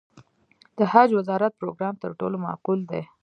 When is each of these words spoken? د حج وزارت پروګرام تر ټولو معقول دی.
د 0.77 0.79
حج 0.91 1.09
وزارت 1.19 1.53
پروګرام 1.61 1.95
تر 2.03 2.11
ټولو 2.19 2.35
معقول 2.45 2.79
دی. 2.91 3.01